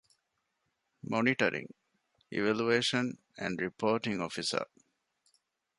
މޮނިޓަރިންގ، 1.09 1.73
އިވެލުއޭޝަން 2.31 3.11
އެންޑް 3.39 3.59
ރިޕޯޓިންގ 3.63 4.17
އޮފިސަރ 4.23 4.65